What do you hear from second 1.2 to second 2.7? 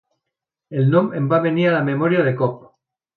va venir a la memòria de cop.